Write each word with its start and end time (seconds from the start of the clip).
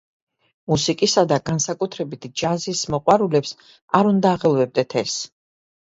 მუსიკისა 0.71 1.23
და 1.33 1.37
განსაკუთრებით 1.51 2.27
ჯაზის 2.45 2.83
მოყვარულებს 2.97 3.55
არ 4.01 4.15
უნდა 4.17 4.37
აღელვებდეთ 4.41 5.03
ეს. 5.09 5.25